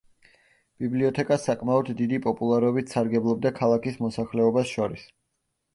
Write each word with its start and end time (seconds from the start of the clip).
ბიბლიოთეკა 0.83 1.37
საკმაოდ 1.43 1.91
დიდი 2.01 2.21
პოპულარობით 2.25 2.97
სარგებლობდა 2.97 3.53
ქალაქის 3.61 4.05
მოსახლეობას 4.07 4.75
შორის. 4.77 5.11